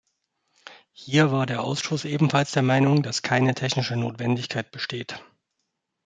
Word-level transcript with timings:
Hier 0.93 1.31
war 1.31 1.45
der 1.45 1.61
Ausschuss 1.61 2.05
ebenfalls 2.05 2.51
der 2.53 2.63
Meinung, 2.63 3.03
dass 3.03 3.21
keine 3.21 3.53
technische 3.53 3.95
Notwendigkeit 3.95 4.71
besteht. 4.71 5.23